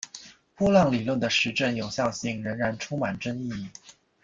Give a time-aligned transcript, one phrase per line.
[0.55, 3.69] 波浪理论的实证有效性仍然充满争议。